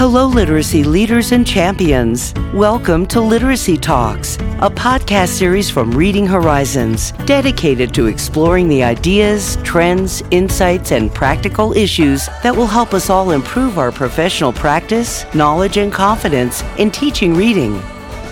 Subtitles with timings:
[0.00, 2.32] Hello, literacy leaders and champions.
[2.54, 9.58] Welcome to Literacy Talks, a podcast series from Reading Horizons dedicated to exploring the ideas,
[9.62, 15.76] trends, insights, and practical issues that will help us all improve our professional practice, knowledge,
[15.76, 17.76] and confidence in teaching reading.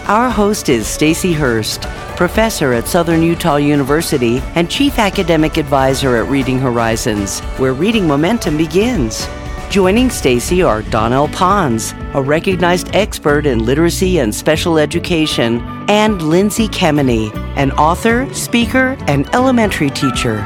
[0.06, 1.82] Our host is Stacy Hurst,
[2.16, 8.56] professor at Southern Utah University and chief academic advisor at Reading Horizons, where reading momentum
[8.56, 9.28] begins.
[9.70, 15.60] Joining Stacy are Donnell Pons, a recognized expert in literacy and special education,
[15.90, 20.38] and Lindsay Kemeny, an author, speaker, and elementary teacher.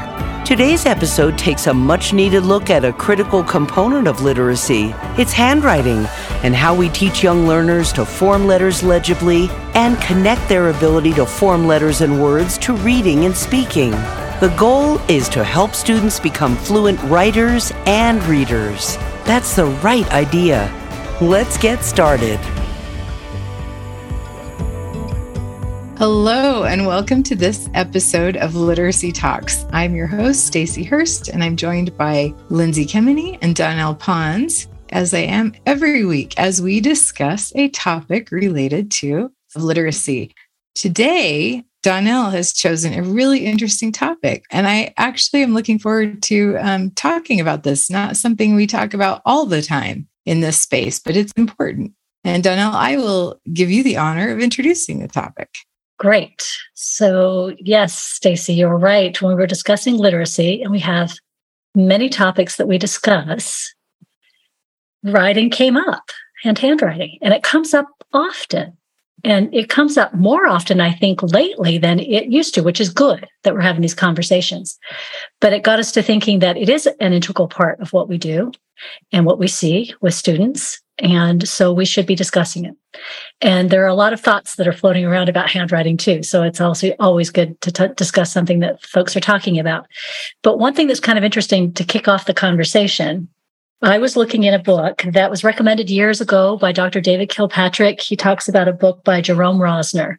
[0.45, 6.05] Today's episode takes a much needed look at a critical component of literacy it's handwriting
[6.43, 11.25] and how we teach young learners to form letters legibly and connect their ability to
[11.25, 13.91] form letters and words to reading and speaking.
[14.41, 18.97] The goal is to help students become fluent writers and readers.
[19.25, 20.69] That's the right idea.
[21.21, 22.37] Let's get started.
[25.97, 29.65] Hello and welcome to this episode of Literacy Talks.
[29.71, 35.13] I'm your host Stacy Hurst and I'm joined by Lindsay Kemeny and Donnell Pons as
[35.13, 40.35] I am every week as we discuss a topic related to literacy.
[40.75, 44.45] Today, Donnell has chosen a really interesting topic.
[44.49, 47.89] And I actually am looking forward to um, talking about this.
[47.91, 51.91] Not something we talk about all the time in this space, but it's important.
[52.23, 55.49] And Donnell, I will give you the honor of introducing the topic.
[55.99, 56.49] Great.
[56.73, 59.21] So, yes, Stacy, you're right.
[59.21, 61.13] When we're discussing literacy, and we have
[61.75, 63.73] many topics that we discuss,
[65.03, 66.11] writing came up
[66.45, 68.77] and handwriting, and it comes up often.
[69.23, 72.89] And it comes up more often, I think, lately than it used to, which is
[72.89, 74.77] good that we're having these conversations.
[75.39, 78.17] But it got us to thinking that it is an integral part of what we
[78.17, 78.51] do
[79.11, 80.81] and what we see with students.
[80.99, 82.75] And so we should be discussing it.
[83.41, 86.21] And there are a lot of thoughts that are floating around about handwriting too.
[86.21, 89.87] So it's also always good to t- discuss something that folks are talking about.
[90.43, 93.27] But one thing that's kind of interesting to kick off the conversation
[93.83, 97.01] I was looking in a book that was recommended years ago by Dr.
[97.01, 97.99] David Kilpatrick.
[97.99, 100.15] He talks about a book by Jerome Rosner.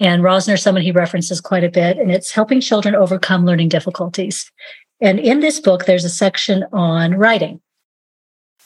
[0.00, 4.50] And Rosner, someone he references quite a bit, and it's helping children overcome learning difficulties.
[5.02, 7.60] And in this book, there's a section on writing.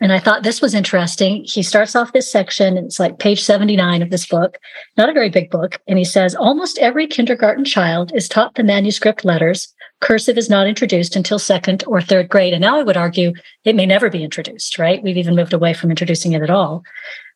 [0.00, 1.42] And I thought this was interesting.
[1.44, 4.58] He starts off this section, and it's like page 79 of this book,
[4.96, 5.80] not a very big book.
[5.88, 10.66] And he says almost every kindergarten child is taught the manuscript letters cursive is not
[10.66, 12.53] introduced until second or third grade.
[12.53, 13.33] And now I would argue
[13.65, 15.03] it may never be introduced, right?
[15.03, 16.83] We've even moved away from introducing it at all.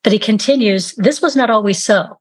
[0.03, 2.19] But he continues, this was not always so.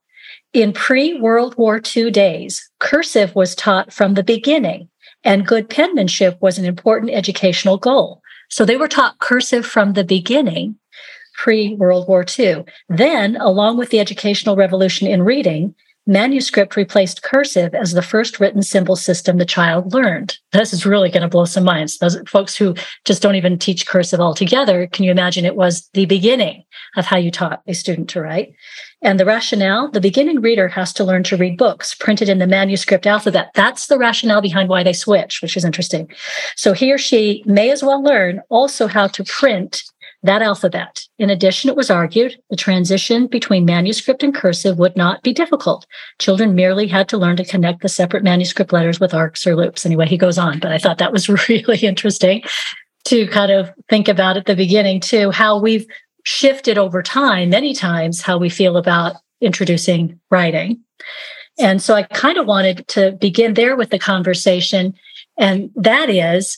[0.53, 4.89] In pre World War II days, cursive was taught from the beginning,
[5.23, 8.21] and good penmanship was an important educational goal.
[8.49, 10.75] So they were taught cursive from the beginning,
[11.35, 12.65] pre World War II.
[12.87, 15.73] Then, along with the educational revolution in reading,
[16.05, 20.37] manuscript replaced cursive as the first written symbol system the child learned.
[20.51, 21.97] This is really going to blow some minds.
[21.97, 22.75] Those folks who
[23.05, 26.63] just don't even teach cursive altogether, can you imagine it was the beginning
[26.97, 28.53] of how you taught a student to write?
[29.01, 32.47] And the rationale, the beginning reader has to learn to read books printed in the
[32.47, 33.51] manuscript alphabet.
[33.53, 36.09] That's the rationale behind why they switch, which is interesting.
[36.55, 39.83] So he or she may as well learn also how to print
[40.23, 41.05] that alphabet.
[41.19, 45.85] In addition, it was argued the transition between manuscript and cursive would not be difficult.
[46.19, 49.85] Children merely had to learn to connect the separate manuscript letters with arcs or loops.
[49.85, 52.41] Anyway, he goes on, but I thought that was really interesting
[53.05, 55.85] to kind of think about at the beginning too, how we've
[56.23, 60.79] shifted over time, many times, how we feel about introducing writing.
[61.59, 64.93] And so I kind of wanted to begin there with the conversation.
[65.37, 66.57] And that is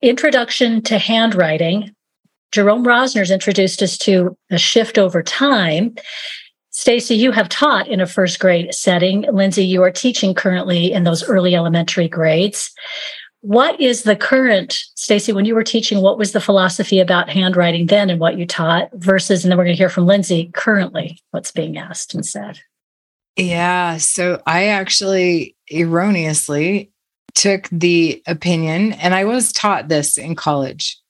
[0.00, 1.94] introduction to handwriting
[2.54, 5.96] Jerome Rosner's introduced us to a shift over time.
[6.70, 9.22] Stacy, you have taught in a first grade setting.
[9.22, 12.70] Lindsay, you are teaching currently in those early elementary grades.
[13.40, 17.86] What is the current, Stacy, when you were teaching, what was the philosophy about handwriting
[17.86, 21.18] then and what you taught versus, and then we're going to hear from Lindsay currently
[21.32, 22.60] what's being asked and said?
[23.34, 23.96] Yeah.
[23.96, 26.92] So I actually erroneously
[27.34, 31.00] took the opinion, and I was taught this in college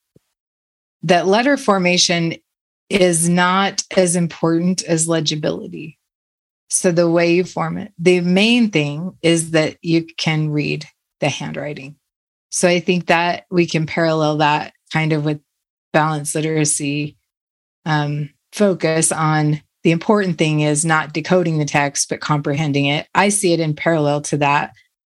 [1.03, 2.35] that letter formation
[2.89, 5.97] is not as important as legibility.
[6.69, 10.85] So the way you form it, the main thing is that you can read
[11.19, 11.95] the handwriting.
[12.49, 15.41] So I think that we can parallel that kind of with
[15.93, 17.17] balanced literacy
[17.85, 23.07] um, focus on the important thing is not decoding the text, but comprehending it.
[23.13, 24.73] I see it in parallel to that.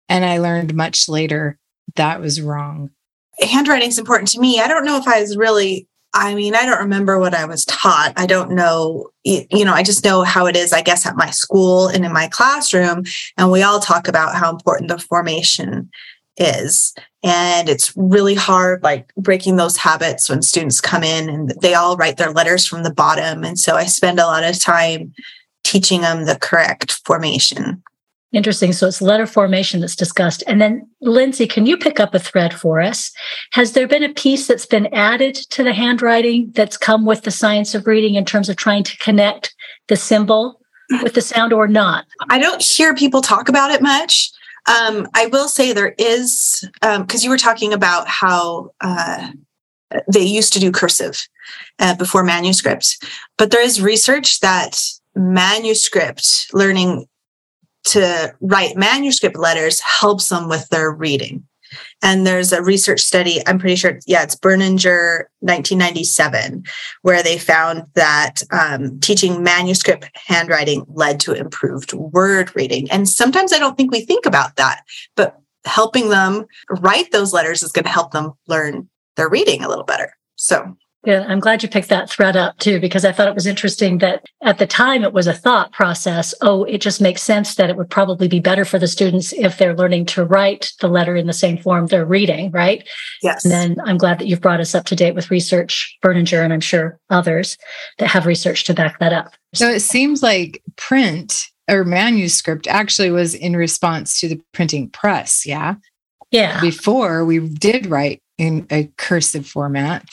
[0.09, 1.59] And I learned much later
[1.97, 2.91] that was wrong
[3.40, 4.60] handwriting is important to me.
[4.60, 7.64] I don't know if I was really I mean, I don't remember what I was
[7.64, 8.12] taught.
[8.16, 11.31] I don't know, you know, I just know how it is, I guess, at my
[11.31, 13.04] school and in my classroom.
[13.37, 15.88] And we all talk about how important the formation
[16.37, 16.94] is.
[17.22, 21.96] And it's really hard, like breaking those habits when students come in and they all
[21.96, 23.44] write their letters from the bottom.
[23.44, 25.12] And so I spend a lot of time
[25.62, 27.82] teaching them the correct formation.
[28.32, 28.73] Interesting.
[28.73, 30.44] So it's letter formation that's discussed.
[30.47, 33.11] And then, Lindsay, can you pick up a thread for us?
[33.53, 37.32] Has there been a piece that's been added to the handwriting that's come with the
[37.32, 39.53] science of reading in terms of trying to connect
[39.88, 40.61] the symbol
[41.03, 42.06] with the sound or not?
[42.29, 44.31] I don't hear people talk about it much.
[44.69, 49.32] Um, I will say there is, because um, you were talking about how uh,
[50.12, 51.27] they used to do cursive
[51.81, 52.97] uh, before manuscripts,
[53.38, 54.81] but there is research that
[55.17, 57.06] manuscript learning
[57.85, 61.44] to write manuscript letters helps them with their reading.
[62.03, 66.65] And there's a research study, I'm pretty sure, yeah, it's Berninger 1997,
[67.03, 72.91] where they found that um, teaching manuscript handwriting led to improved word reading.
[72.91, 74.82] And sometimes I don't think we think about that,
[75.15, 76.47] but helping them
[76.81, 80.17] write those letters is going to help them learn their reading a little better.
[80.37, 83.47] So yeah, I'm glad you picked that thread up too, because I thought it was
[83.47, 86.35] interesting that at the time it was a thought process.
[86.43, 89.56] Oh, it just makes sense that it would probably be better for the students if
[89.56, 92.87] they're learning to write the letter in the same form they're reading, right?
[93.23, 93.44] Yes.
[93.44, 96.52] And then I'm glad that you've brought us up to date with research, Berninger, and
[96.52, 97.56] I'm sure others
[97.99, 99.32] that have research to back that up.
[99.55, 105.46] So it seems like print or manuscript actually was in response to the printing press.
[105.46, 105.76] Yeah.
[106.31, 106.61] Yeah.
[106.61, 110.05] Before we did write in a cursive format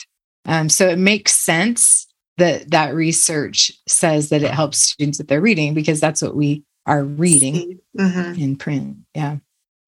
[0.48, 2.06] um, so it makes sense
[2.38, 6.64] that that research says that it helps students with their reading because that's what we
[6.86, 8.40] are reading mm-hmm.
[8.40, 8.96] in print.
[9.14, 9.36] Yeah.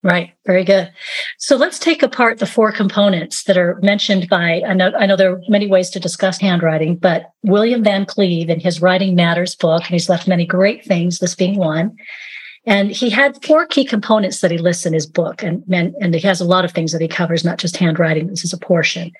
[0.03, 0.31] Right.
[0.47, 0.91] Very good.
[1.37, 5.15] So let's take apart the four components that are mentioned by, I know, I know
[5.15, 9.55] there are many ways to discuss handwriting, but William Van Cleve in his Writing Matters
[9.55, 11.95] book, and he's left many great things, this being one.
[12.65, 15.43] And he had four key components that he lists in his book.
[15.43, 18.27] And, and he has a lot of things that he covers, not just handwriting.
[18.27, 19.11] This is a portion.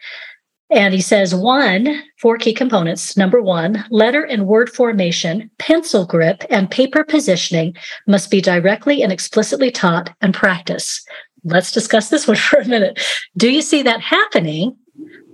[0.71, 3.17] And he says one, four key components.
[3.17, 7.75] Number one, letter and word formation, pencil grip, and paper positioning
[8.07, 11.07] must be directly and explicitly taught and practiced.
[11.43, 12.99] Let's discuss this one for a minute.
[13.35, 14.77] Do you see that happening?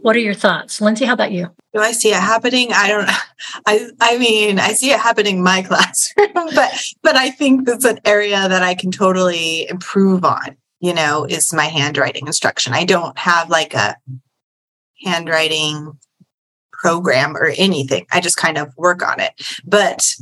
[0.01, 0.81] What are your thoughts?
[0.81, 1.49] Lindsay, how about you?
[1.73, 2.69] Do I see it happening?
[2.73, 3.09] I don't
[3.67, 6.71] I I mean, I see it happening in my classroom, but
[7.03, 11.53] but I think that's an area that I can totally improve on, you know, is
[11.53, 12.73] my handwriting instruction.
[12.73, 13.95] I don't have like a
[15.03, 15.97] handwriting
[16.71, 18.05] program or anything.
[18.11, 19.33] I just kind of work on it.
[19.65, 20.13] But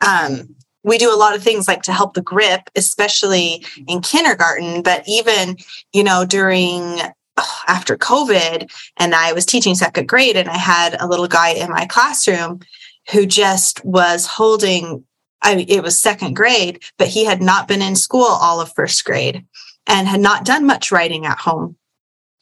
[0.00, 4.82] um, we do a lot of things like to help the grip, especially in kindergarten,
[4.82, 5.56] but even,
[5.92, 7.00] you know, during
[7.66, 11.70] after COVID, and I was teaching second grade, and I had a little guy in
[11.70, 12.60] my classroom
[13.10, 15.04] who just was holding.
[15.42, 19.04] I it was second grade, but he had not been in school all of first
[19.04, 19.44] grade
[19.86, 21.76] and had not done much writing at home.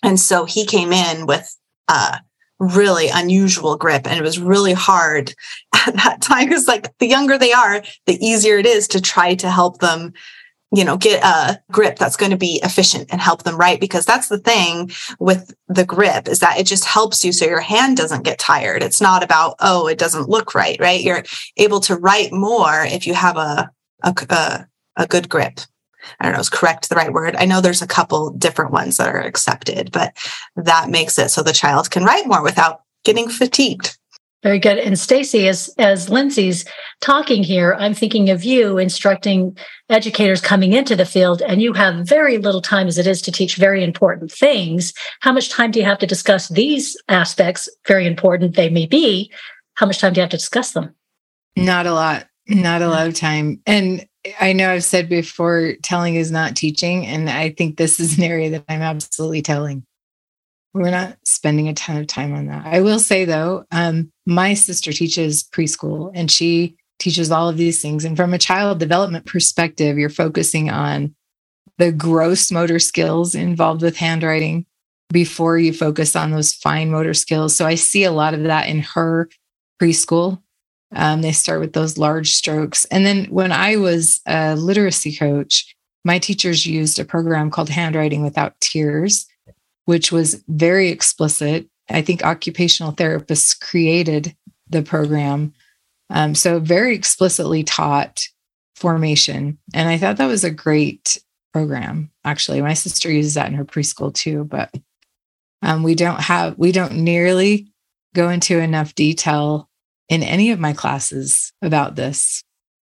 [0.02, 1.56] And so he came in with
[1.88, 2.20] a
[2.58, 5.34] really unusual grip and it was really hard
[5.86, 6.48] at that time.
[6.48, 10.12] Because like the younger they are, the easier it is to try to help them
[10.74, 14.06] you know get a grip that's going to be efficient and help them write because
[14.06, 17.96] that's the thing with the grip is that it just helps you so your hand
[17.96, 18.82] doesn't get tired.
[18.82, 21.00] It's not about oh it doesn't look right right?
[21.00, 21.24] You're
[21.58, 23.70] able to write more if you have a
[24.02, 25.60] a, a, a good grip
[26.20, 27.36] I don't know, is correct the right word?
[27.36, 30.16] I know there's a couple different ones that are accepted, but
[30.56, 33.98] that makes it so the child can write more without getting fatigued.
[34.42, 34.78] Very good.
[34.78, 36.64] And Stacy, as as Lindsay's
[37.00, 39.56] talking here, I'm thinking of you instructing
[39.88, 43.32] educators coming into the field, and you have very little time as it is to
[43.32, 44.92] teach very important things.
[45.20, 47.68] How much time do you have to discuss these aspects?
[47.86, 49.30] Very important they may be.
[49.74, 50.92] How much time do you have to discuss them?
[51.54, 52.26] Not a lot.
[52.48, 53.60] Not a lot of time.
[53.64, 54.04] And
[54.40, 57.06] I know I've said before, telling is not teaching.
[57.06, 59.84] And I think this is an area that I'm absolutely telling.
[60.74, 62.64] We're not spending a ton of time on that.
[62.64, 67.82] I will say, though, um, my sister teaches preschool and she teaches all of these
[67.82, 68.04] things.
[68.04, 71.14] And from a child development perspective, you're focusing on
[71.78, 74.66] the gross motor skills involved with handwriting
[75.12, 77.56] before you focus on those fine motor skills.
[77.56, 79.28] So I see a lot of that in her
[79.80, 80.41] preschool
[80.94, 82.84] um, they start with those large strokes.
[82.86, 88.22] And then when I was a literacy coach, my teachers used a program called Handwriting
[88.22, 89.26] Without Tears,
[89.84, 91.68] which was very explicit.
[91.90, 94.36] I think occupational therapists created
[94.68, 95.54] the program.
[96.10, 98.26] Um, so, very explicitly taught
[98.76, 99.58] formation.
[99.72, 101.18] And I thought that was a great
[101.52, 102.60] program, actually.
[102.60, 104.74] My sister uses that in her preschool too, but
[105.62, 107.72] um, we don't have, we don't nearly
[108.14, 109.70] go into enough detail
[110.08, 112.42] in any of my classes about this.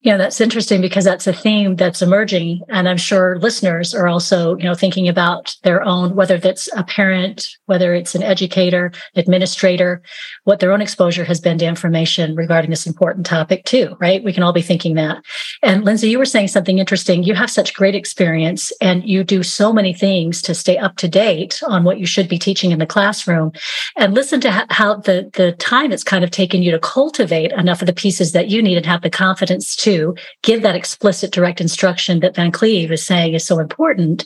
[0.04, 2.62] Yeah, that's interesting because that's a theme that's emerging.
[2.70, 6.84] And I'm sure listeners are also, you know, thinking about their own, whether that's a
[6.84, 10.02] parent, whether it's an educator, administrator,
[10.46, 14.24] what their own exposure has been to information regarding this important topic too, right?
[14.24, 15.24] We can all be thinking that.
[15.62, 17.22] And Lindsay, you were saying something interesting.
[17.22, 21.08] You have such great experience and you do so many things to stay up to
[21.08, 23.52] date on what you should be teaching in the classroom.
[23.98, 27.84] And listen to how the, the time it's kind of taken you to cultivate enough
[27.84, 31.32] of the pieces that you need and have the confidence to to give that explicit
[31.32, 34.26] direct instruction that Van Cleve is saying is so important.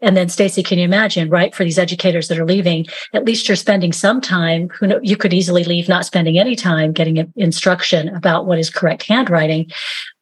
[0.00, 1.54] And then Stacy, can you imagine, right?
[1.54, 5.16] For these educators that are leaving, at least you're spending some time, who know, you
[5.16, 9.70] could easily leave not spending any time getting instruction about what is correct handwriting,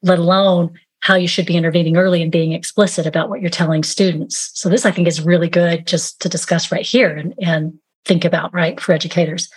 [0.03, 3.83] let alone how you should be intervening early and being explicit about what you're telling
[3.83, 4.51] students.
[4.55, 8.25] So this, I think, is really good just to discuss right here and, and think
[8.25, 9.49] about, right, for educators.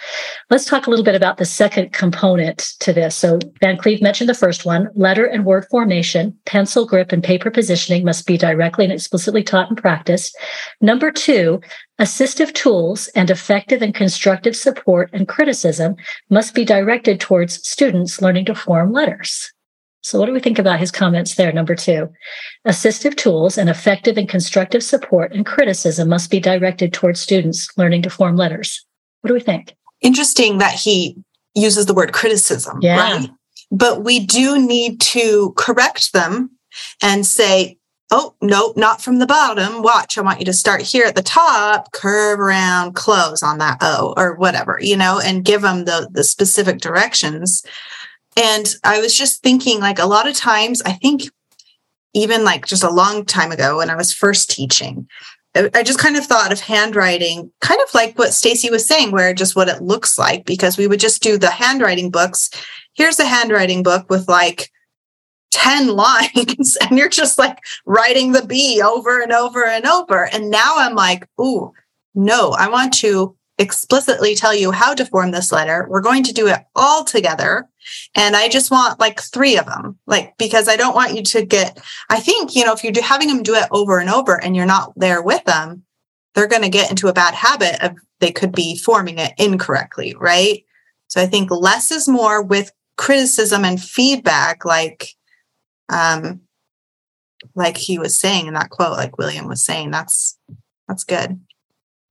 [0.49, 3.15] Let's talk a little bit about the second component to this.
[3.15, 7.49] So, Van Cleve mentioned the first one letter and word formation, pencil grip, and paper
[7.49, 10.37] positioning must be directly and explicitly taught and practiced.
[10.81, 11.61] Number two,
[11.99, 15.95] assistive tools and effective and constructive support and criticism
[16.29, 19.51] must be directed towards students learning to form letters.
[20.05, 21.51] So, what do we think about his comments there?
[21.51, 22.13] Number two,
[22.67, 28.03] assistive tools and effective and constructive support and criticism must be directed towards students learning
[28.03, 28.85] to form letters.
[29.21, 29.75] What do we think?
[30.01, 31.17] Interesting that he
[31.55, 33.01] uses the word criticism, yeah.
[33.01, 33.29] right?
[33.71, 36.51] But we do need to correct them
[37.01, 37.79] and say,
[38.11, 39.81] oh, no, not from the bottom.
[39.81, 43.79] Watch, I want you to start here at the top, curve around, close on that
[43.81, 47.65] O or whatever, you know, and give them the, the specific directions
[48.35, 51.23] and I was just thinking, like, a lot of times, I think
[52.13, 55.07] even like just a long time ago when I was first teaching,
[55.55, 59.33] I just kind of thought of handwriting, kind of like what Stacy was saying, where
[59.33, 62.49] just what it looks like, because we would just do the handwriting books.
[62.93, 64.69] Here's a handwriting book with like
[65.51, 70.25] 10 lines, and you're just like writing the B over and over and over.
[70.25, 71.71] And now I'm like, ooh,
[72.15, 75.87] no, I want to explicitly tell you how to form this letter.
[75.89, 77.67] We're going to do it all together.
[78.15, 81.45] And I just want like three of them, like, because I don't want you to
[81.45, 84.55] get, I think, you know, if you're having them do it over and over and
[84.55, 85.83] you're not there with them,
[86.33, 90.15] they're going to get into a bad habit of they could be forming it incorrectly.
[90.19, 90.65] Right.
[91.07, 95.09] So I think less is more with criticism and feedback, like,
[95.89, 96.41] um,
[97.53, 100.37] like he was saying in that quote, like William was saying, that's,
[100.87, 101.39] that's good.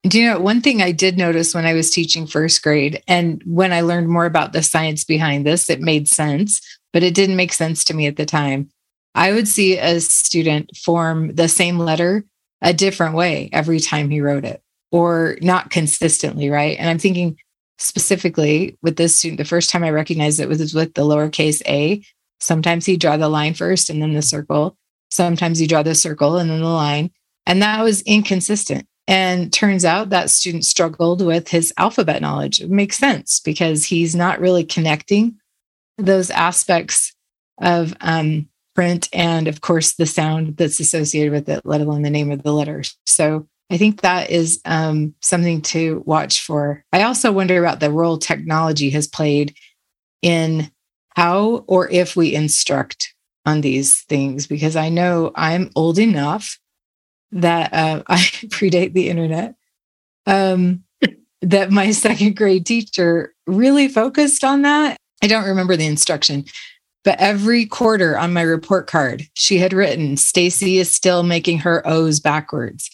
[0.06, 3.42] Do you know one thing I did notice when I was teaching first grade and
[3.46, 6.60] when I learned more about the science behind this, it made sense,
[6.92, 8.68] but it didn't make sense to me at the time.
[9.14, 12.24] I would see a student form the same letter
[12.60, 16.78] a different way every time he wrote it or not consistently, right?
[16.78, 17.38] And I'm thinking
[17.78, 22.02] specifically with this student, the first time I recognized it was with the lowercase a.
[22.40, 24.76] Sometimes he draw the line first and then the circle.
[25.10, 27.10] Sometimes he draw the circle and then the line.
[27.46, 28.86] And that was inconsistent.
[29.06, 32.60] And turns out that student struggled with his alphabet knowledge.
[32.60, 35.38] It makes sense because he's not really connecting
[35.98, 37.14] those aspects
[37.60, 42.10] of um, print and, of course, the sound that's associated with it, let alone the
[42.10, 42.82] name of the letter.
[43.04, 46.82] So I think that is um, something to watch for.
[46.92, 49.54] I also wonder about the role technology has played
[50.22, 50.70] in
[51.14, 53.14] how or if we instruct
[53.46, 56.58] on these things, because I know I'm old enough
[57.32, 59.54] that uh, I predate the internet.
[60.26, 60.84] Um,
[61.42, 64.96] that my second grade teacher really focused on that.
[65.22, 66.44] I don't remember the instruction,
[67.04, 71.86] but every quarter on my report card, she had written, Stacy is still making her
[71.86, 72.90] O's backwards.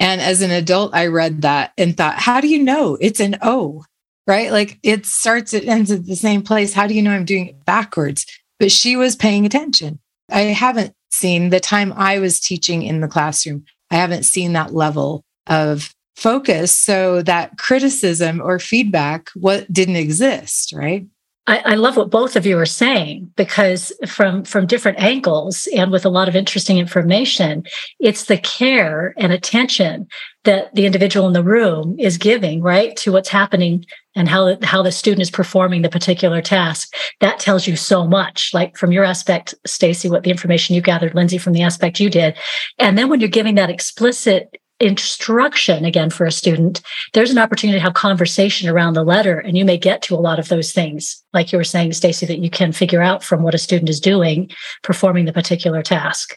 [0.00, 3.36] And as an adult, I read that and thought, how do you know it's an
[3.42, 3.84] O?
[4.26, 4.50] Right?
[4.50, 6.72] Like it starts, it ends at the same place.
[6.72, 8.26] How do you know I'm doing it backwards?
[8.58, 9.98] But she was paying attention.
[10.30, 13.64] I haven't seen the time I was teaching in the classroom.
[13.90, 16.72] I haven't seen that level of focus.
[16.72, 21.06] So that criticism or feedback, what didn't exist, right?
[21.46, 25.92] I, I, love what both of you are saying because from from different angles and
[25.92, 27.64] with a lot of interesting information,
[28.00, 30.06] it's the care and attention
[30.44, 33.84] that the individual in the room is giving right to what's happening
[34.16, 36.94] and how how the student is performing the particular task.
[37.20, 38.54] That tells you so much.
[38.54, 42.08] Like from your aspect, Stacy, what the information you gathered, Lindsay, from the aspect you
[42.08, 42.36] did,
[42.78, 47.78] and then when you're giving that explicit instruction again for a student there's an opportunity
[47.78, 50.72] to have conversation around the letter and you may get to a lot of those
[50.72, 51.22] things.
[51.32, 54.00] Like you were saying stacy that you can figure out from what a student is
[54.00, 54.50] doing
[54.82, 56.36] performing the particular task.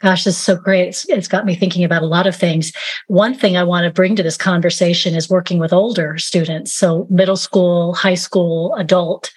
[0.00, 0.88] Gosh this is so great.
[0.88, 2.72] It's, it's got me thinking about a lot of things.
[3.06, 7.06] One thing i want to bring to this conversation is working with older students so
[7.10, 9.30] middle school high school adult.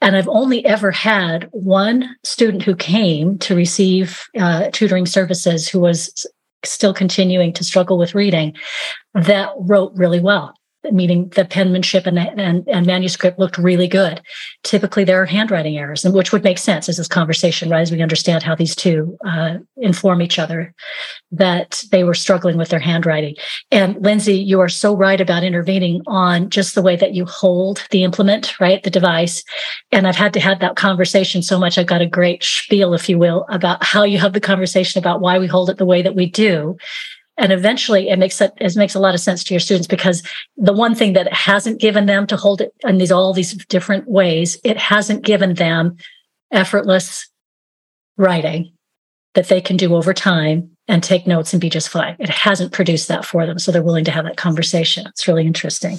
[0.00, 5.80] And i've only ever had one student who came to receive uh, tutoring services who
[5.80, 6.26] was
[6.70, 8.54] still continuing to struggle with reading
[9.14, 10.54] that wrote really well
[10.92, 14.20] meaning the penmanship and, and, and, manuscript looked really good.
[14.62, 17.80] Typically, there are handwriting errors, and which would make sense as this conversation, right?
[17.80, 20.74] As we understand how these two uh, inform each other,
[21.30, 23.34] that they were struggling with their handwriting.
[23.70, 27.86] And Lindsay, you are so right about intervening on just the way that you hold
[27.90, 28.82] the implement, right?
[28.82, 29.42] The device.
[29.92, 31.78] And I've had to have that conversation so much.
[31.78, 35.20] I've got a great spiel, if you will, about how you have the conversation about
[35.20, 36.76] why we hold it the way that we do
[37.36, 40.22] and eventually it makes it, it makes a lot of sense to your students because
[40.56, 44.08] the one thing that hasn't given them to hold it in these all these different
[44.08, 45.96] ways it hasn't given them
[46.52, 47.28] effortless
[48.16, 48.72] writing
[49.34, 52.14] that they can do over time and take notes and be just fine.
[52.18, 55.06] It hasn't produced that for them so they're willing to have that conversation.
[55.08, 55.98] It's really interesting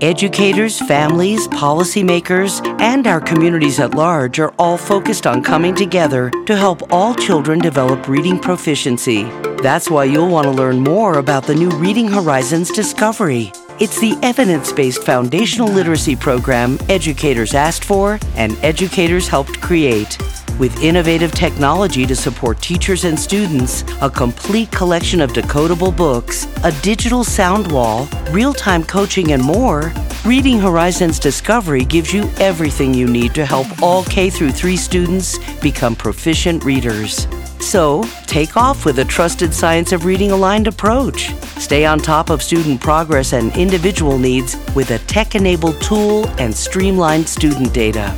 [0.00, 6.54] Educators, families, policymakers, and our communities at large are all focused on coming together to
[6.54, 9.24] help all children develop reading proficiency.
[9.60, 13.50] That's why you'll want to learn more about the new Reading Horizons Discovery.
[13.80, 20.16] It's the evidence based foundational literacy program educators asked for and educators helped create.
[20.58, 26.72] With innovative technology to support teachers and students, a complete collection of decodable books, a
[26.82, 29.92] digital sound wall, real time coaching, and more,
[30.24, 35.38] Reading Horizons Discovery gives you everything you need to help all K through 3 students
[35.60, 37.28] become proficient readers.
[37.60, 41.32] So, take off with a trusted science of reading aligned approach.
[41.60, 46.52] Stay on top of student progress and individual needs with a tech enabled tool and
[46.52, 48.12] streamlined student data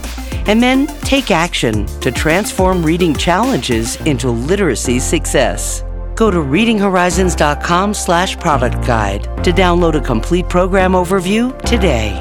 [0.50, 5.85] and then take action to transform reading challenges into literacy success.
[6.16, 12.19] Go to readinghorizons.com slash product guide to download a complete program overview today.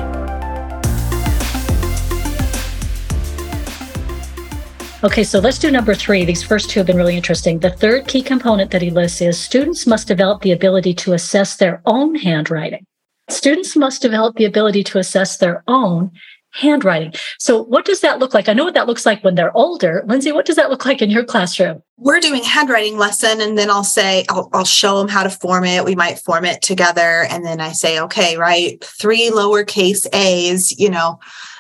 [5.03, 6.23] Okay, so let's do number three.
[6.23, 7.57] These first two have been really interesting.
[7.57, 11.55] The third key component that he lists is students must develop the ability to assess
[11.55, 12.85] their own handwriting.
[13.27, 16.11] Students must develop the ability to assess their own
[16.51, 17.13] handwriting.
[17.37, 18.49] So, what does that look like?
[18.49, 20.03] I know what that looks like when they're older.
[20.07, 21.81] Lindsay, what does that look like in your classroom?
[21.97, 25.65] We're doing handwriting lesson, and then I'll say, I'll, I'll show them how to form
[25.65, 25.85] it.
[25.85, 27.25] We might form it together.
[27.29, 31.19] And then I say, okay, right, three lowercase A's, you know.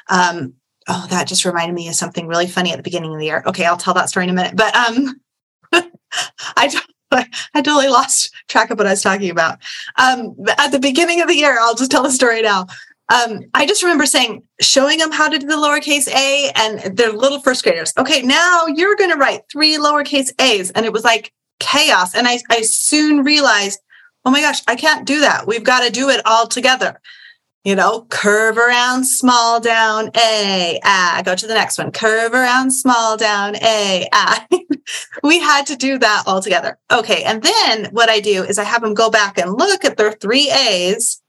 [0.09, 0.53] Um,
[0.87, 3.43] oh, that just reminded me of something really funny at the beginning of the year.
[3.45, 4.55] Okay, I'll tell that story in a minute.
[4.55, 5.21] But um,
[6.57, 9.59] I, I totally lost track of what I was talking about.
[9.97, 12.67] Um, at the beginning of the year, I'll just tell the story now.
[13.09, 17.11] Um, I just remember saying, showing them how to do the lowercase a, and they're
[17.11, 17.91] little first graders.
[17.97, 20.69] Okay, now you're going to write three lowercase a's.
[20.71, 22.13] And it was like chaos.
[22.13, 23.79] And I, I soon realized,
[24.25, 25.47] oh my gosh, I can't do that.
[25.47, 27.01] We've got to do it all together.
[27.65, 32.71] You know, curve around, small down, A, ah, go to the next one, curve around,
[32.71, 34.47] small down, A, ah.
[35.23, 36.79] we had to do that all together.
[36.89, 37.23] Okay.
[37.23, 40.13] And then what I do is I have them go back and look at their
[40.13, 41.21] three A's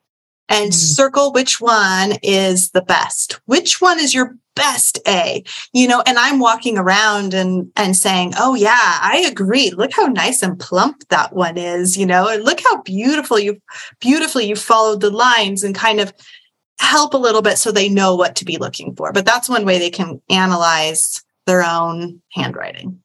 [0.50, 0.74] and mm.
[0.74, 3.40] circle which one is the best.
[3.46, 5.42] Which one is your best A?
[5.72, 9.70] You know, and I'm walking around and and saying, "Oh yeah, I agree.
[9.70, 12.28] Look how nice and plump that one is, you know.
[12.28, 13.58] And look how beautiful you
[14.00, 16.12] beautifully you followed the lines and kind of
[16.80, 19.12] help a little bit so they know what to be looking for.
[19.12, 23.00] But that's one way they can analyze their own handwriting.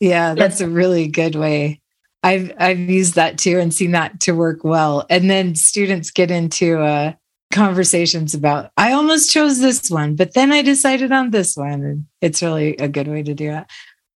[0.00, 1.80] Yeah, that's a really good way.
[2.22, 5.06] I've I've used that too and seen that to work well.
[5.08, 7.14] And then students get into uh,
[7.52, 11.82] conversations about I almost chose this one, but then I decided on this one.
[11.82, 13.64] And it's really a good way to do it.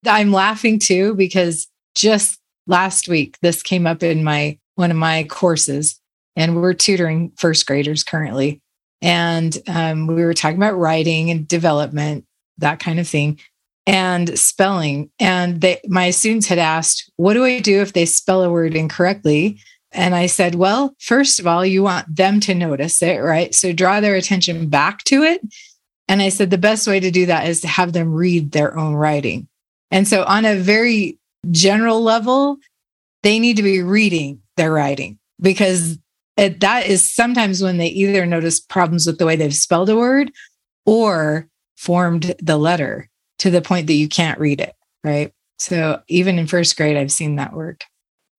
[0.06, 5.24] I'm laughing too because just last week this came up in my one of my
[5.24, 6.00] courses,
[6.36, 8.60] and we're tutoring first graders currently.
[9.00, 12.24] And um, we were talking about writing and development,
[12.58, 13.38] that kind of thing
[13.86, 15.10] and spelling.
[15.18, 18.74] And they, my students had asked, What do I do if they spell a word
[18.74, 19.60] incorrectly?
[19.92, 23.54] And I said, Well, first of all, you want them to notice it, right?
[23.54, 25.40] So draw their attention back to it.
[26.08, 28.76] And I said, The best way to do that is to have them read their
[28.76, 29.48] own writing.
[29.90, 31.18] And so, on a very
[31.50, 32.56] general level,
[33.22, 35.98] they need to be reading their writing because
[36.36, 39.96] it, that is sometimes when they either notice problems with the way they've spelled a
[39.96, 40.32] word
[40.84, 45.32] or formed the letter to the point that you can't read it, right?
[45.58, 47.84] So even in first grade, I've seen that work.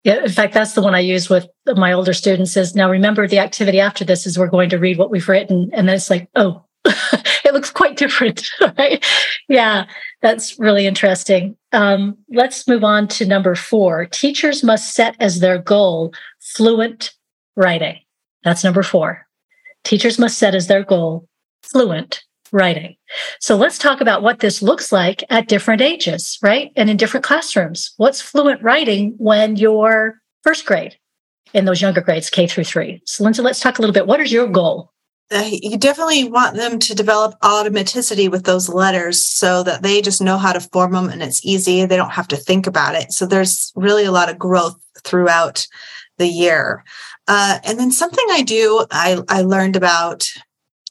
[0.04, 3.28] Yeah, in fact, that's the one I use with my older students is now remember
[3.28, 5.72] the activity after this is we're going to read what we've written.
[5.74, 9.04] And then it's like, oh, it looks quite different, right?
[9.50, 9.86] Yeah,
[10.22, 11.58] that's really interesting.
[11.72, 14.06] Um, let's move on to number four.
[14.06, 17.16] Teachers must set as their goal fluent
[17.56, 17.98] writing.
[18.44, 19.26] That's number four.
[19.84, 21.28] Teachers must set as their goal
[21.64, 22.24] fluent
[22.56, 22.96] writing.
[23.40, 26.72] So let's talk about what this looks like at different ages, right?
[26.76, 27.94] And in different classrooms.
[27.98, 30.96] What's fluent writing when you're first grade
[31.54, 33.02] in those younger grades, K through three?
[33.06, 34.08] So, Lindsay, let's talk a little bit.
[34.08, 34.94] What is your goal?
[35.32, 40.22] Uh, you definitely want them to develop automaticity with those letters so that they just
[40.22, 41.86] know how to form them and it's easy.
[41.86, 43.12] They don't have to think about it.
[43.12, 45.68] So there's really a lot of growth throughout
[46.20, 46.84] the year.
[47.28, 50.30] Uh, and then something I do, I, I learned about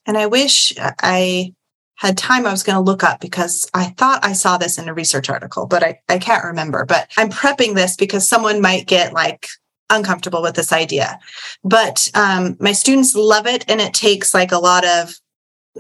[0.07, 1.53] and I wish I
[1.97, 4.89] had time I was going to look up because I thought I saw this in
[4.89, 6.85] a research article, but I, I can't remember.
[6.85, 9.47] But I'm prepping this because someone might get like
[9.91, 11.19] uncomfortable with this idea.
[11.63, 13.65] But um, my students love it.
[13.69, 15.15] And it takes like a lot of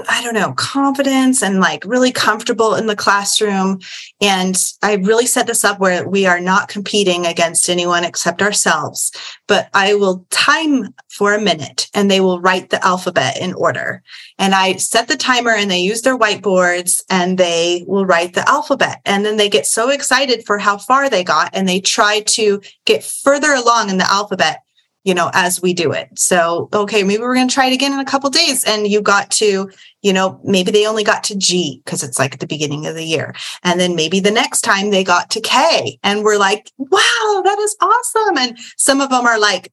[0.09, 3.78] I don't know, confidence and like really comfortable in the classroom.
[4.20, 9.12] And I really set this up where we are not competing against anyone except ourselves.
[9.46, 14.02] But I will time for a minute and they will write the alphabet in order.
[14.37, 18.48] And I set the timer and they use their whiteboards and they will write the
[18.48, 19.00] alphabet.
[19.04, 22.61] And then they get so excited for how far they got and they try to
[22.85, 24.59] get further along in the alphabet
[25.05, 26.09] you know, as we do it.
[26.19, 28.64] So, okay, maybe we're going to try it again in a couple days.
[28.64, 32.33] And you got to, you know, maybe they only got to G because it's like
[32.33, 33.35] at the beginning of the year.
[33.62, 37.59] And then maybe the next time they got to K and we're like, wow, that
[37.61, 38.38] is awesome.
[38.38, 39.71] And some of them are like,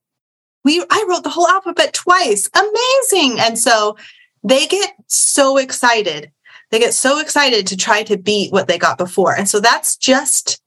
[0.66, 2.50] we, I wrote the whole alphabet twice.
[2.54, 3.40] Amazing.
[3.40, 3.98] And so
[4.44, 6.30] they get so excited.
[6.72, 9.34] They get so excited to try to beat what they got before.
[9.34, 10.62] And so that's just,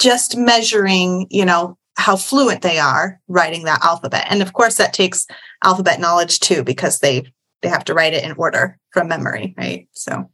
[0.00, 4.26] just measuring, you know, how fluent they are writing that alphabet.
[4.30, 5.26] And of course, that takes
[5.62, 7.24] alphabet knowledge too, because they
[7.62, 9.86] they have to write it in order from memory, right?
[9.92, 10.30] So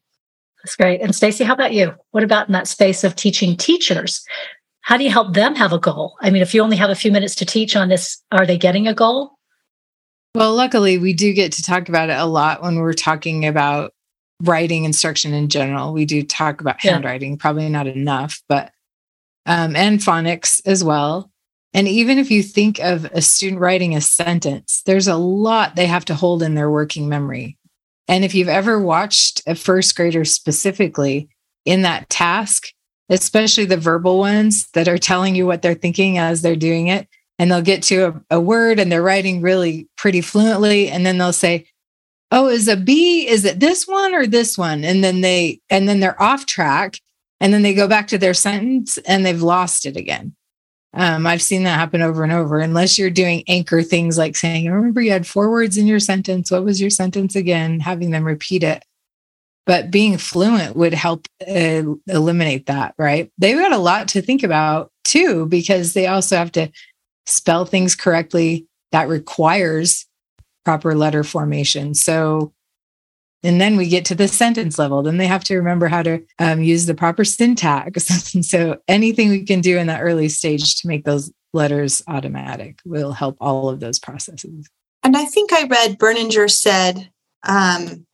[0.63, 1.01] that's great.
[1.01, 1.95] And Stacy, how about you?
[2.13, 4.25] What about in that space of teaching teachers?
[4.81, 6.17] How do you help them have a goal?
[6.21, 8.57] I mean, if you only have a few minutes to teach on this, are they
[8.57, 9.33] getting a goal?
[10.37, 13.93] Well, luckily, we do get to talk about it a lot when we're talking about
[14.43, 15.93] writing instruction in general.
[15.93, 16.93] We do talk about yeah.
[16.93, 18.71] handwriting, probably not enough, but
[19.47, 21.33] um, and phonics as well.
[21.75, 25.87] And even if you think of a student writing a sentence, there's a lot they
[25.87, 27.59] have to hold in their working memory.
[28.09, 31.29] And if you've ever watched a first grader specifically
[31.65, 32.69] in that task,
[33.09, 37.09] especially the verbal ones that are telling you what they're thinking as they're doing it,
[37.39, 40.89] and they'll get to a, a word and they're writing really pretty fluently.
[40.89, 41.67] And then they'll say,
[42.33, 44.85] Oh, is a B, is it this one or this one?
[44.85, 46.99] And then they, and then they're off track.
[47.41, 50.35] And then they go back to their sentence and they've lost it again.
[50.99, 54.71] Um, I've seen that happen over and over, unless you're doing anchor things like saying,
[54.71, 56.51] remember you had four words in your sentence.
[56.51, 57.81] What was your sentence again?
[57.81, 58.83] Having them repeat it.
[59.67, 63.31] But being fluent would help uh, eliminate that, right?
[63.37, 66.71] They've got a lot to think about too, because they also have to
[67.27, 68.67] spell things correctly.
[68.93, 70.07] That requires
[70.65, 71.95] proper letter formation.
[71.95, 72.55] So
[73.47, 75.03] and then we get to the sentence level.
[75.03, 78.05] Then they have to remember how to um, use the proper syntax.
[78.49, 83.13] so anything we can do in that early stage to make those letters automatic will
[83.13, 84.69] help all of those processes.
[85.05, 87.11] And I think I read Berninger said,
[87.45, 88.05] um,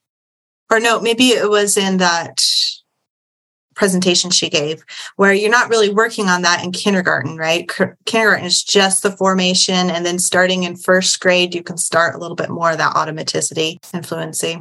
[0.70, 2.44] or no, maybe it was in that
[3.74, 4.84] presentation she gave
[5.16, 7.70] where you're not really working on that in kindergarten right
[8.04, 12.18] kindergarten is just the formation and then starting in first grade you can start a
[12.18, 14.58] little bit more of that automaticity and fluency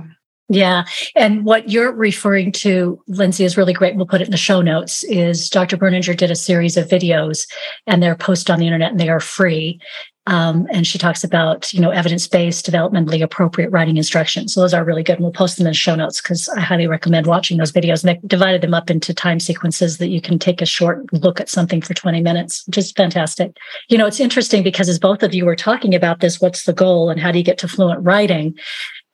[0.49, 0.83] yeah.
[1.15, 3.95] And what you're referring to, Lindsay, is really great.
[3.95, 5.03] We'll put it in the show notes.
[5.03, 5.77] Is Dr.
[5.77, 7.47] Berninger did a series of videos
[7.87, 9.79] and they're posted on the internet and they are free.
[10.27, 14.53] Um, and she talks about, you know, evidence-based, developmentally appropriate writing instructions.
[14.53, 15.15] So those are really good.
[15.15, 18.03] And we'll post them in the show notes because I highly recommend watching those videos.
[18.03, 21.39] And they divided them up into time sequences that you can take a short look
[21.39, 23.57] at something for 20 minutes, which is fantastic.
[23.89, 26.73] You know, it's interesting because as both of you were talking about this, what's the
[26.73, 28.55] goal and how do you get to fluent writing?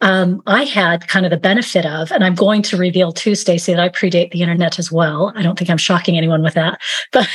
[0.01, 3.73] Um, I had kind of the benefit of, and I'm going to reveal too, Stacy,
[3.73, 5.33] that I predate the internet as well.
[5.35, 6.79] I don't think I'm shocking anyone with that.
[7.11, 7.29] But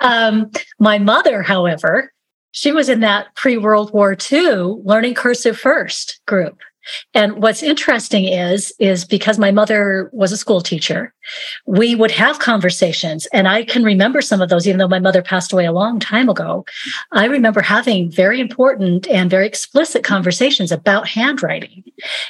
[0.00, 2.12] um, my mother, however,
[2.52, 6.60] she was in that pre World War II learning cursive first group.
[7.14, 11.14] And what's interesting is, is because my mother was a school teacher
[11.66, 13.26] we would have conversations.
[13.32, 16.00] And I can remember some of those, even though my mother passed away a long
[16.00, 16.64] time ago.
[17.12, 21.84] I remember having very important and very explicit conversations about handwriting.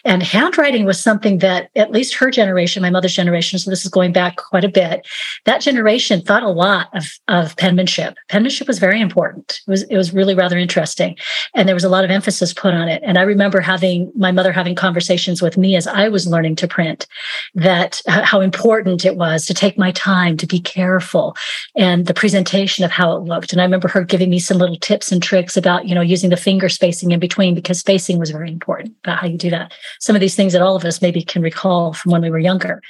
[0.04, 3.90] And handwriting was something that at least her generation, my mother's generation, so this is
[3.90, 5.06] going back quite a bit,
[5.44, 8.16] that generation thought a lot of, of penmanship.
[8.28, 9.60] Penmanship was very important.
[9.66, 11.16] It was, it was really rather interesting.
[11.54, 13.02] And there was a lot of emphasis put on it.
[13.04, 16.68] And I remember having my mother having conversations with me as I was learning to
[16.68, 17.06] print
[17.54, 21.36] that how important it was to take my time, to be careful,
[21.76, 23.52] and the presentation of how it looked.
[23.52, 26.30] And I remember her giving me some little tips and tricks about, you know, using
[26.30, 29.72] the finger spacing in between because spacing was very important about how you do that.
[30.00, 32.38] Some of these things that all of us maybe can recall from when we were
[32.38, 32.82] younger.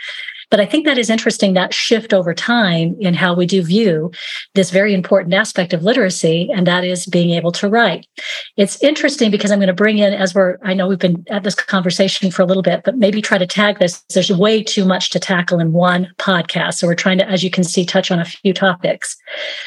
[0.50, 4.10] But I think that is interesting that shift over time in how we do view
[4.54, 8.06] this very important aspect of literacy, and that is being able to write.
[8.56, 11.44] It's interesting because I'm going to bring in, as we're, I know we've been at
[11.44, 14.02] this conversation for a little bit, but maybe try to tag this.
[14.12, 16.74] There's way too much to tackle in one podcast.
[16.74, 19.16] So we're trying to, as you can see, touch on a few topics.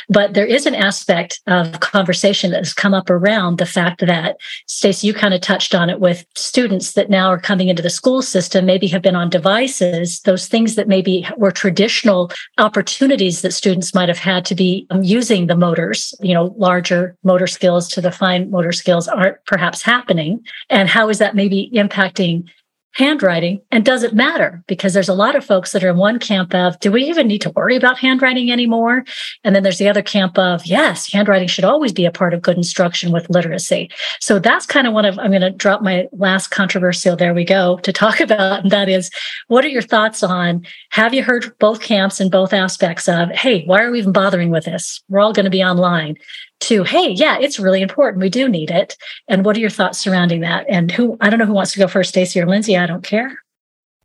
[0.09, 4.37] But there is an aspect of conversation that has come up around the fact that,
[4.67, 7.89] Stacy, you kind of touched on it with students that now are coming into the
[7.89, 13.53] school system, maybe have been on devices, those things that maybe were traditional opportunities that
[13.53, 17.87] students might have had to be um, using the motors, you know, larger motor skills
[17.89, 20.43] to the fine motor skills aren't perhaps happening.
[20.69, 22.49] And how is that maybe impacting
[22.93, 24.63] handwriting and does it matter?
[24.67, 27.27] Because there's a lot of folks that are in one camp of do we even
[27.27, 29.03] need to worry about handwriting anymore?
[29.43, 32.41] And then there's the other camp of yes handwriting should always be a part of
[32.41, 33.89] good instruction with literacy.
[34.19, 37.43] So that's kind of one of i'm going to drop my last controversial there we
[37.43, 39.09] go to talk about and that is
[39.47, 43.63] what are your thoughts on have you heard both camps and both aspects of hey
[43.65, 45.01] why are we even bothering with this?
[45.09, 46.17] We're all going to be online
[46.61, 48.21] to, hey, yeah, it's really important.
[48.21, 48.95] We do need it.
[49.27, 50.65] And what are your thoughts surrounding that?
[50.69, 52.77] And who, I don't know who wants to go first, stacy or Lindsay.
[52.77, 53.37] I don't care.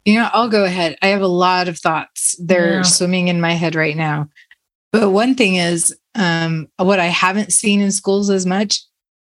[0.05, 0.97] You know, I'll go ahead.
[1.03, 2.35] I have a lot of thoughts.
[2.39, 2.83] They're yeah.
[2.83, 4.29] swimming in my head right now.
[4.93, 8.83] But one thing is, um, what I haven't seen in schools as much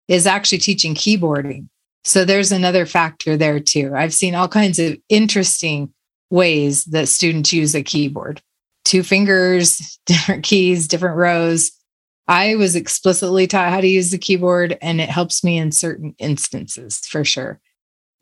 [0.07, 1.67] is actually teaching keyboarding.
[2.03, 3.93] So there's another factor there too.
[3.95, 5.93] I've seen all kinds of interesting
[6.31, 8.41] ways that students use a keyboard
[8.83, 11.71] two fingers, different keys, different rows.
[12.27, 16.15] I was explicitly taught how to use the keyboard, and it helps me in certain
[16.17, 17.59] instances for sure.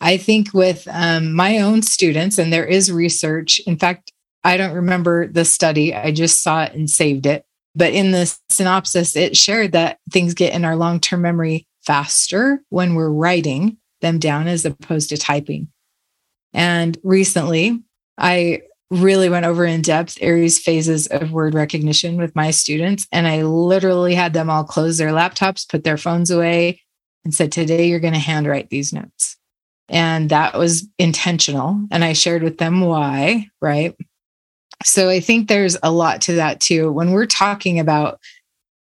[0.02, 3.60] I think with um, my own students, and there is research.
[3.68, 4.12] In fact,
[4.44, 7.46] I don't remember the study, I just saw it and saved it.
[7.76, 12.62] But in the synopsis, it shared that things get in our long term memory faster
[12.70, 15.68] when we're writing them down as opposed to typing.
[16.54, 17.84] And recently,
[18.18, 23.08] I really went over in depth Ehri's phases of word recognition with my students.
[23.12, 26.82] And I literally had them all close their laptops, put their phones away,
[27.24, 29.38] and said, Today you're going to handwrite these notes.
[29.90, 31.80] And that was intentional.
[31.92, 33.96] And I shared with them why, right?
[34.84, 36.92] So I think there's a lot to that too.
[36.92, 38.20] When we're talking about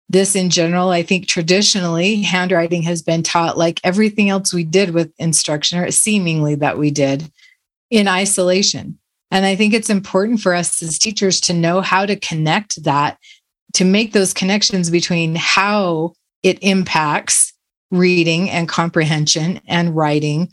[0.09, 4.91] this in general, I think traditionally handwriting has been taught like everything else we did
[4.91, 7.31] with instruction, or seemingly that we did
[7.89, 8.99] in isolation
[9.31, 13.17] and I think it's important for us as teachers to know how to connect that,
[13.73, 17.53] to make those connections between how it impacts
[17.91, 20.51] reading and comprehension and writing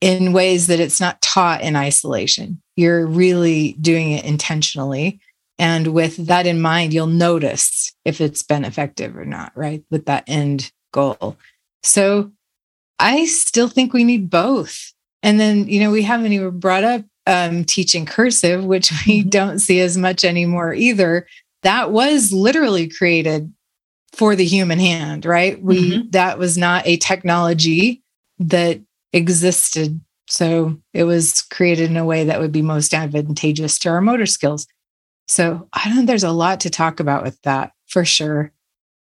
[0.00, 2.60] in ways that it's not taught in isolation.
[2.76, 5.20] You're really doing it intentionally.
[5.58, 9.84] And with that in mind, you'll notice if it's been effective or not, right?
[9.90, 11.36] With that end goal.
[11.82, 12.32] So
[12.98, 14.92] I still think we need both.
[15.22, 19.28] And then, you know, we haven't even brought up um, teaching cursive, which we mm-hmm.
[19.28, 21.26] don't see as much anymore either,
[21.62, 23.52] that was literally created
[24.12, 25.62] for the human hand, right?
[25.62, 26.10] We mm-hmm.
[26.10, 28.02] that was not a technology
[28.38, 28.80] that
[29.12, 30.00] existed.
[30.28, 34.26] So it was created in a way that would be most advantageous to our motor
[34.26, 34.66] skills.
[35.28, 38.52] So I don't there's a lot to talk about with that for sure.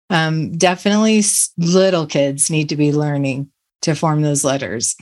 [0.10, 1.24] Um, definitely
[1.58, 3.50] little kids need to be learning
[3.84, 4.96] to form those letters.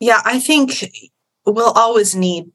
[0.00, 0.84] Yeah, I think
[1.52, 2.50] we'll always need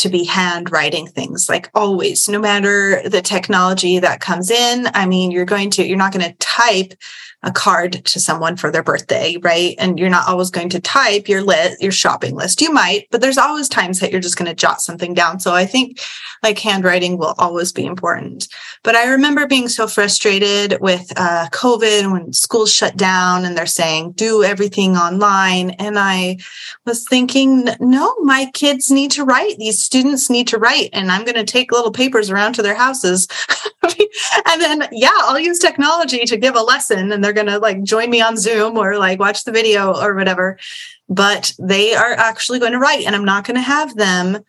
[0.00, 5.30] to be handwriting things like always no matter the technology that comes in i mean
[5.30, 6.94] you're going to you're not going to type
[7.42, 9.74] a card to someone for their birthday, right?
[9.78, 12.60] And you're not always going to type your list, your shopping list.
[12.60, 15.40] You might, but there's always times that you're just going to jot something down.
[15.40, 16.00] So I think
[16.42, 18.48] like handwriting will always be important.
[18.82, 23.66] But I remember being so frustrated with uh, COVID when schools shut down and they're
[23.66, 25.70] saying do everything online.
[25.70, 26.38] And I
[26.84, 29.56] was thinking, no, my kids need to write.
[29.56, 32.76] These students need to write, and I'm going to take little papers around to their
[32.76, 33.26] houses.
[33.82, 37.82] and then, yeah, I'll use technology to give a lesson and they're going to like
[37.82, 40.60] join me on Zoom or like watch the video or whatever.
[41.08, 44.44] But they are actually going to write, and I'm not going to have them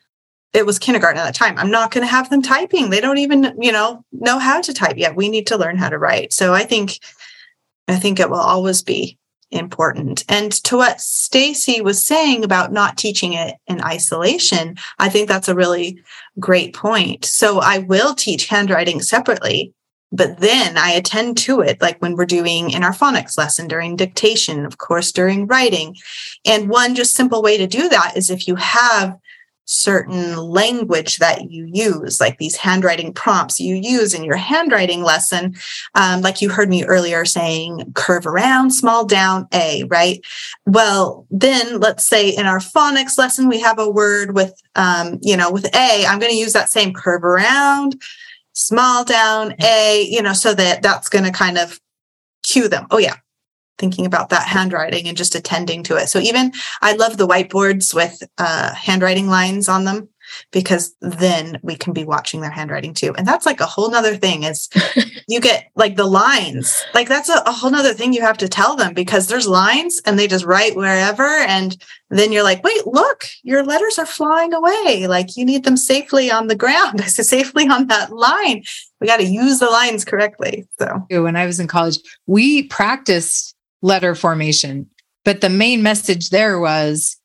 [0.54, 1.58] it was kindergarten at that time.
[1.58, 2.90] I'm not going to have them typing.
[2.90, 5.16] They don't even, you know, know how to type yet.
[5.16, 6.34] We need to learn how to write.
[6.34, 7.00] So I think,
[7.88, 9.18] I think it will always be
[9.52, 10.24] important.
[10.30, 15.50] And to what Stacy was saying about not teaching it in isolation, I think that's
[15.50, 16.02] a really
[16.40, 17.26] great point.
[17.26, 19.74] So I will teach handwriting separately,
[20.12, 23.96] but then I attend to it, like when we're doing in our phonics lesson during
[23.96, 25.96] dictation, of course, during writing.
[26.46, 29.18] And one just simple way to do that is if you have
[29.66, 35.56] certain language that you use, like these handwriting prompts you use in your handwriting lesson.
[35.96, 40.20] Um, like you heard me earlier saying, curve around, small down, A, right?
[40.66, 45.38] Well, then let's say in our phonics lesson, we have a word with, um, you
[45.38, 48.02] know, with A, I'm going to use that same curve around,
[48.54, 51.80] small down, A, you know, so that that's going to kind of
[52.44, 52.88] cue them.
[52.92, 53.16] Oh, yeah,
[53.82, 56.08] thinking about that handwriting and just attending to it.
[56.08, 60.08] So even I love the whiteboards with uh, handwriting lines on them
[60.52, 63.14] because then we can be watching their handwriting too.
[63.18, 64.70] And that's like a whole nother thing is
[65.28, 68.50] you get like the lines, like that's a, a whole nother thing you have to
[68.50, 71.24] tell them because there's lines and they just write wherever.
[71.24, 75.08] And then you're like, wait, look, your letters are flying away.
[75.08, 77.02] Like you need them safely on the ground.
[77.02, 78.64] I said safely on that line.
[79.00, 80.68] We got to use the lines correctly.
[80.80, 83.51] So when I was in college, we practiced
[83.82, 84.90] letter formation.
[85.24, 87.18] But the main message there was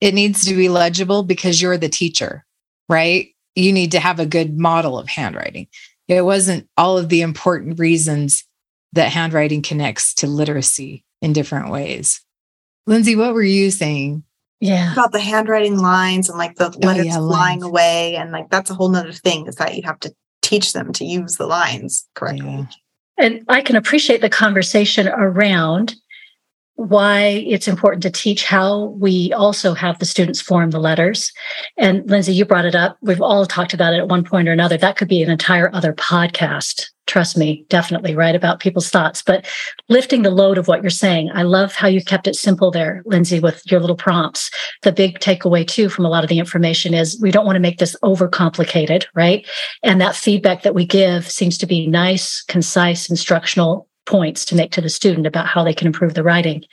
[0.00, 2.44] it needs to be legible because you're the teacher,
[2.88, 3.28] right?
[3.54, 5.68] You need to have a good model of handwriting.
[6.08, 8.44] It wasn't all of the important reasons
[8.92, 12.20] that handwriting connects to literacy in different ways.
[12.86, 14.24] Lindsay, what were you saying?
[14.60, 14.92] Yeah.
[14.92, 17.64] About the handwriting lines and like the oh, letters oh, yeah, flying lines.
[17.64, 18.16] away.
[18.16, 21.04] And like that's a whole nother thing is that you have to teach them to
[21.04, 22.50] use the lines correctly.
[22.50, 22.64] Yeah.
[23.18, 25.94] And I can appreciate the conversation around
[26.76, 31.32] why it's important to teach how we also have the students form the letters.
[31.76, 32.96] And Lindsay, you brought it up.
[33.02, 34.76] We've all talked about it at one point or another.
[34.76, 36.86] That could be an entire other podcast.
[37.06, 38.34] Trust me, definitely, right?
[38.34, 39.22] About people's thoughts.
[39.22, 39.44] But
[39.88, 43.02] lifting the load of what you're saying, I love how you kept it simple there,
[43.04, 44.50] Lindsay, with your little prompts.
[44.82, 47.60] The big takeaway, too, from a lot of the information is we don't want to
[47.60, 49.46] make this overcomplicated, right?
[49.82, 54.72] And that feedback that we give seems to be nice, concise, instructional, points to make
[54.72, 56.64] to the student about how they can improve the writing.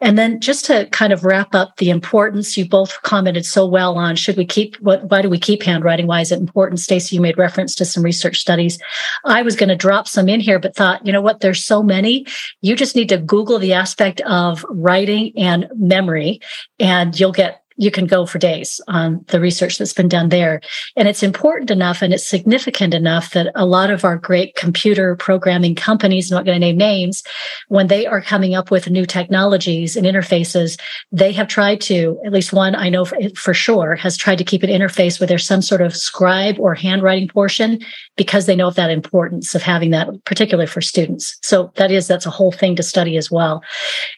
[0.00, 3.96] And then just to kind of wrap up the importance you both commented so well
[3.96, 6.06] on, should we keep what why do we keep handwriting?
[6.06, 6.80] Why is it important?
[6.80, 8.78] Stacy, you made reference to some research studies.
[9.24, 11.82] I was going to drop some in here, but thought, you know what, there's so
[11.82, 12.26] many.
[12.60, 16.40] You just need to Google the aspect of writing and memory,
[16.78, 20.60] and you'll get you can go for days on the research that's been done there.
[20.96, 25.16] And it's important enough and it's significant enough that a lot of our great computer
[25.16, 27.24] programming companies, I'm not going to name names,
[27.66, 30.78] when they are coming up with new technologies and interfaces,
[31.10, 34.44] they have tried to, at least one I know for, for sure, has tried to
[34.44, 37.80] keep an interface where there's some sort of scribe or handwriting portion
[38.16, 41.36] because they know of that importance of having that, particularly for students.
[41.42, 43.64] So that is, that's a whole thing to study as well.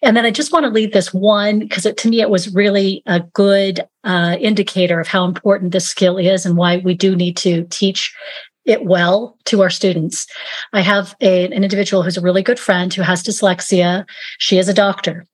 [0.02, 3.02] And then I just want to leave this one because to me, it was really
[3.06, 3.53] a good
[4.04, 8.14] uh, indicator of how important this skill is and why we do need to teach
[8.64, 10.26] it well to our students.
[10.72, 14.06] I have a, an individual who's a really good friend who has dyslexia.
[14.38, 15.26] She is a doctor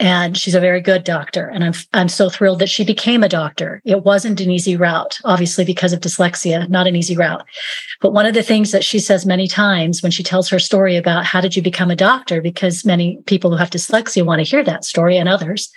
[0.00, 1.48] and she's a very good doctor.
[1.48, 3.82] And i'm i'm so thrilled that she became a doctor.
[3.84, 7.44] It wasn't an easy route obviously because of dyslexia not an easy route.
[8.00, 10.96] But one of the things that she says many times when she tells her story
[10.96, 14.50] about how did you become a doctor because many people who have dyslexia want to
[14.50, 15.70] hear that story and others.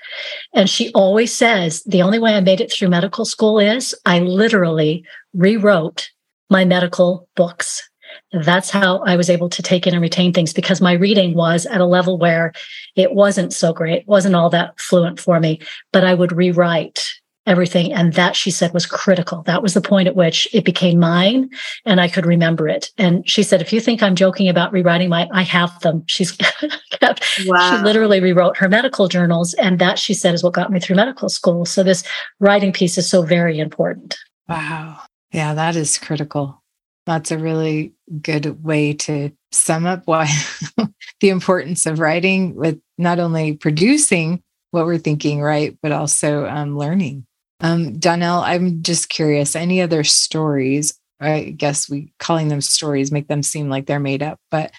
[0.53, 4.19] And she always says the only way i made it through medical school is i
[4.19, 5.03] literally
[5.33, 6.09] rewrote
[6.49, 7.89] my medical books
[8.31, 11.65] that's how I was able to take in and retain things because my reading was
[11.65, 12.53] at a level where
[12.95, 15.59] it wasn't so great, wasn't all that fluent for me,
[15.91, 17.11] but I would rewrite
[17.47, 17.91] everything.
[17.91, 19.41] And that she said was critical.
[19.43, 21.49] That was the point at which it became mine
[21.85, 22.91] and I could remember it.
[22.97, 26.03] And she said, if you think I'm joking about rewriting my, I have them.
[26.07, 27.77] She's kept, wow.
[27.77, 29.53] she literally rewrote her medical journals.
[29.55, 31.65] And that she said is what got me through medical school.
[31.65, 32.03] So this
[32.39, 34.17] writing piece is so very important.
[34.47, 34.99] Wow.
[35.31, 36.60] Yeah, that is critical.
[37.05, 40.29] That's a really good way to sum up why
[41.19, 46.77] the importance of writing with not only producing what we're thinking, right, but also um,
[46.77, 47.25] learning.
[47.59, 50.97] Um, Donell, I'm just curious, any other stories?
[51.19, 54.71] I guess we calling them stories make them seem like they're made up, but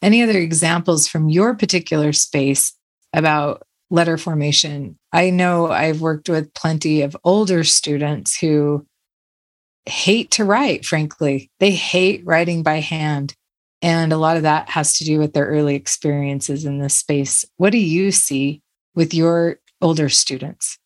[0.00, 2.72] any other examples from your particular space
[3.12, 4.96] about letter formation?
[5.12, 8.86] I know I've worked with plenty of older students who
[9.88, 11.50] hate to write, frankly.
[11.60, 13.34] They hate writing by hand.
[13.80, 17.44] And a lot of that has to do with their early experiences in this space.
[17.56, 18.62] What do you see
[18.94, 20.78] with your older students?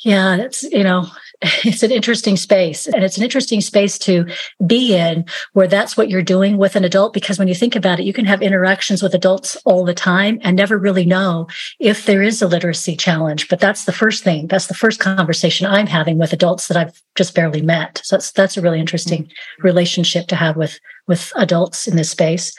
[0.00, 1.06] Yeah, it's, you know,
[1.64, 4.26] it's an interesting space and it's an interesting space to
[4.66, 8.00] be in where that's what you're doing with an adult because when you think about
[8.00, 11.46] it you can have interactions with adults all the time and never really know
[11.80, 15.66] if there is a literacy challenge but that's the first thing that's the first conversation
[15.66, 19.24] i'm having with adults that i've just barely met so that's that's a really interesting
[19.24, 19.66] mm-hmm.
[19.66, 22.54] relationship to have with with adults in this space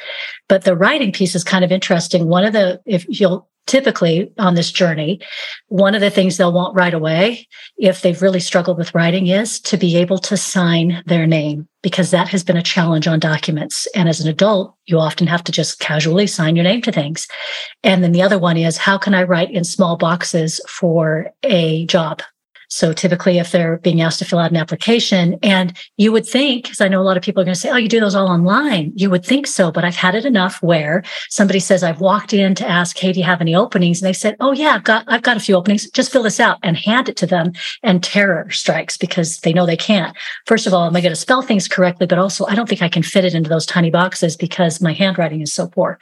[0.47, 4.55] but the writing piece is kind of interesting one of the if you'll typically on
[4.55, 5.19] this journey,
[5.67, 9.59] one of the things they'll want right away, if they've really struggled with writing, is
[9.61, 13.87] to be able to sign their name, because that has been a challenge on documents.
[13.95, 17.27] And as an adult, you often have to just casually sign your name to things.
[17.83, 21.85] And then the other one is how can I write in small boxes for a
[21.87, 22.21] job?
[22.69, 26.63] So typically, if they're being asked to fill out an application, and you would think,
[26.63, 28.15] because I know a lot of people are going to say, oh, you do those
[28.15, 28.91] all online.
[28.95, 32.55] You would think so, but I've had it enough where somebody says, I've walked in
[32.55, 34.01] to ask, hey, do you have any openings?
[34.01, 35.89] And they said, oh, yeah, I've got, I've got a few openings.
[35.91, 37.53] Just fill this out and hand it to them.
[37.83, 40.15] And terror strikes because they know they can't.
[40.45, 42.07] First of all, am I going to spell things correctly?
[42.07, 44.93] But also, I don't think I can fit it into those tiny boxes because my
[44.93, 45.99] handwriting is so poor.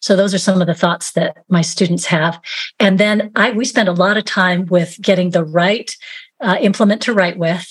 [0.00, 2.40] So those are some of the thoughts that my students have.
[2.78, 5.94] And then I, we spend a lot of time with getting the right
[6.40, 7.66] uh, implement to write with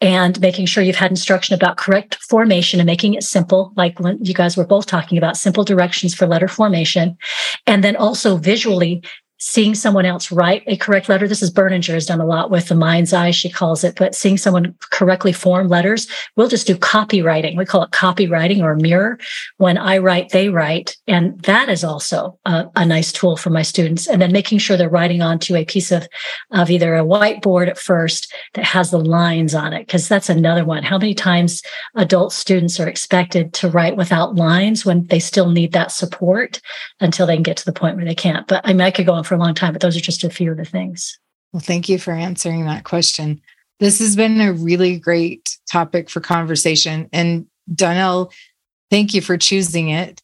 [0.00, 4.34] and making sure you've had instruction about correct formation and making it simple, like you
[4.34, 7.16] guys were both talking about simple directions for letter formation.
[7.66, 9.02] And then also visually
[9.46, 11.28] seeing someone else write a correct letter.
[11.28, 14.14] This is Berninger has done a lot with the mind's eye, she calls it, but
[14.14, 16.08] seeing someone correctly form letters.
[16.34, 17.54] We'll just do copywriting.
[17.54, 19.18] We call it copywriting or mirror.
[19.58, 20.96] When I write, they write.
[21.06, 24.08] And that is also a, a nice tool for my students.
[24.08, 26.08] And then making sure they're writing onto a piece of,
[26.52, 29.86] of either a whiteboard at first that has the lines on it.
[29.88, 30.82] Cause that's another one.
[30.82, 31.62] How many times
[31.96, 36.62] adult students are expected to write without lines when they still need that support
[37.00, 38.46] until they can get to the point where they can't.
[38.48, 40.00] But I mean, I could go on for for a long time, but those are
[40.00, 41.18] just a few of the things.
[41.52, 43.40] Well, thank you for answering that question.
[43.80, 47.08] This has been a really great topic for conversation.
[47.12, 48.32] And Donell,
[48.90, 50.22] thank you for choosing it.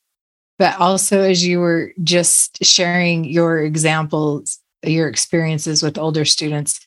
[0.59, 6.87] But also, as you were just sharing your examples, your experiences with older students,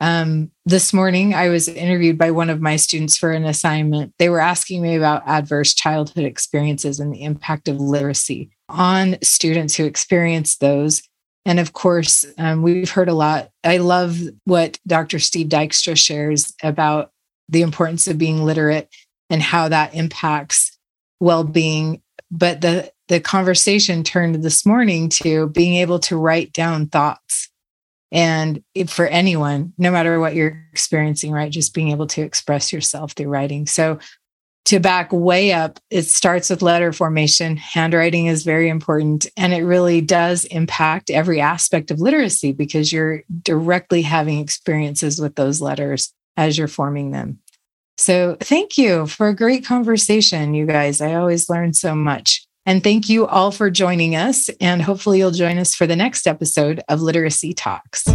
[0.00, 4.14] um, this morning I was interviewed by one of my students for an assignment.
[4.18, 9.74] They were asking me about adverse childhood experiences and the impact of literacy on students
[9.74, 11.02] who experience those.
[11.44, 13.50] And of course, um, we've heard a lot.
[13.64, 15.18] I love what Dr.
[15.18, 17.10] Steve Dykstra shares about
[17.48, 18.88] the importance of being literate
[19.30, 20.76] and how that impacts
[21.20, 22.02] well-being.
[22.30, 27.48] But the the conversation turned this morning to being able to write down thoughts.
[28.12, 33.12] And for anyone, no matter what you're experiencing, right, just being able to express yourself
[33.12, 33.66] through writing.
[33.66, 33.98] So
[34.66, 37.56] to back way up, it starts with letter formation.
[37.56, 43.22] Handwriting is very important and it really does impact every aspect of literacy because you're
[43.42, 47.38] directly having experiences with those letters as you're forming them.
[47.96, 51.00] So, thank you for a great conversation, you guys.
[51.00, 52.46] I always learn so much.
[52.64, 54.48] And thank you all for joining us.
[54.60, 58.06] And hopefully, you'll join us for the next episode of Literacy Talks.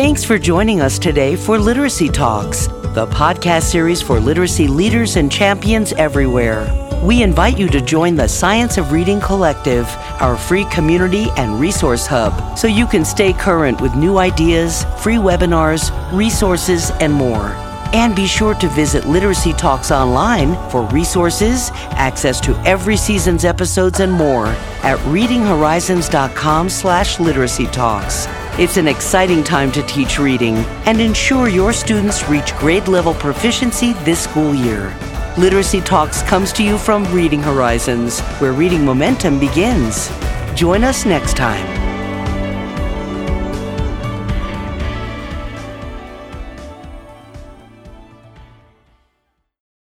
[0.00, 5.30] Thanks for joining us today for Literacy Talks, the podcast series for literacy leaders and
[5.30, 6.72] champions everywhere.
[7.02, 9.88] We invite you to join the Science of Reading Collective,
[10.20, 15.16] our free community and resource hub, so you can stay current with new ideas, free
[15.16, 17.48] webinars, resources, and more.
[17.92, 23.98] And be sure to visit Literacy Talks online for resources, access to every season's episodes,
[23.98, 28.28] and more at readinghorizons.com slash literacy talks.
[28.58, 33.92] It's an exciting time to teach reading and ensure your students reach grade level proficiency
[34.02, 34.98] this school year.
[35.38, 40.10] Literacy Talks comes to you from Reading Horizons, where reading momentum begins.
[40.56, 41.87] Join us next time.